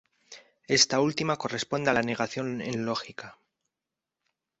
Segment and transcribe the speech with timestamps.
[0.67, 3.37] Esta última corresponde a la negación en lógica.